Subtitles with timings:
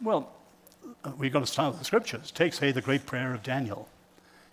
[0.00, 0.30] Well,
[1.04, 2.30] uh, we've got to start with the scriptures.
[2.30, 3.88] Take, say, the great prayer of Daniel.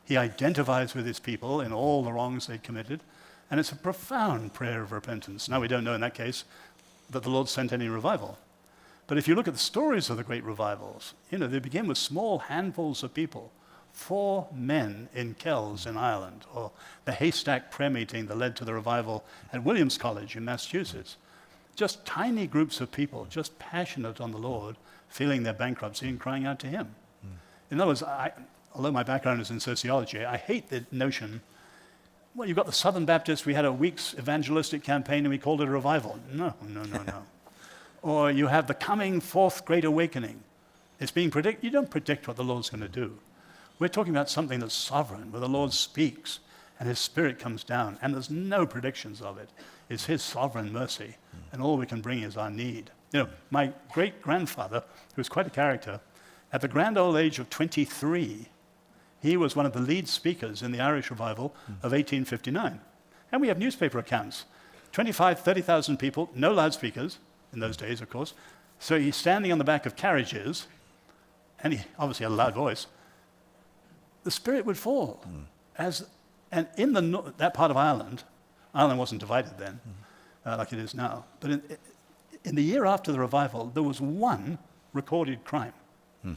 [0.05, 3.01] He identifies with his people in all the wrongs they'd committed,
[3.51, 5.49] and it's a profound prayer of repentance.
[5.49, 6.45] Now, we don't know in that case
[7.09, 8.37] that the Lord sent any revival.
[9.07, 11.87] But if you look at the stories of the great revivals, you know, they begin
[11.87, 13.51] with small handfuls of people.
[13.91, 16.71] Four men in Kells in Ireland, or
[17.05, 21.17] the haystack prayer meeting that led to the revival at Williams College in Massachusetts.
[21.75, 24.75] Just tiny groups of people, just passionate on the Lord,
[25.09, 26.95] feeling their bankruptcy and crying out to Him.
[27.25, 27.29] Mm.
[27.71, 28.31] In other words, I,
[28.75, 31.41] although my background is in sociology, I hate the notion
[32.35, 35.61] well, you've got the Southern Baptists, we had a week's evangelistic campaign and we called
[35.61, 36.19] it a revival.
[36.31, 37.23] No, no, no, no.
[38.01, 40.41] or you have the coming fourth great awakening.
[40.99, 41.63] It's being predicted.
[41.63, 43.19] You don't predict what the Lord's going to do.
[43.77, 46.39] We're talking about something that's sovereign, where the Lord speaks
[46.83, 49.47] and His Spirit comes down, and there's no predictions of it.
[49.87, 51.15] It's His sovereign mercy,
[51.53, 52.91] and all we can bring is our need.
[53.13, 54.83] You know, my great grandfather,
[55.15, 56.01] who was quite a character,
[56.51, 58.49] at the grand old age of 23,
[59.21, 62.81] he was one of the lead speakers in the Irish revival of 1859.
[63.31, 64.43] And we have newspaper accounts
[64.91, 67.17] 25, 30,000 people, no loudspeakers
[67.53, 68.33] in those days, of course.
[68.77, 70.67] So he's standing on the back of carriages,
[71.63, 72.87] and he obviously had a loud voice.
[74.25, 75.23] The Spirit would fall.
[75.25, 75.43] Mm.
[75.77, 76.05] As,
[76.53, 78.23] and in the, that part of Ireland,
[78.73, 80.51] Ireland wasn't divided then, mm.
[80.51, 81.61] uh, like it is now, but in,
[82.45, 84.57] in the year after the revival, there was one
[84.93, 85.73] recorded crime.
[86.21, 86.33] Hmm.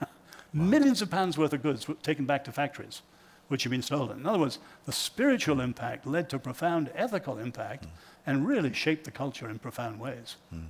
[0.52, 3.02] Millions of pounds worth of goods were taken back to factories,
[3.48, 4.20] which had been stolen.
[4.20, 7.90] In other words, the spiritual impact led to profound ethical impact hmm.
[8.26, 10.36] and really shaped the culture in profound ways.
[10.50, 10.66] Hmm.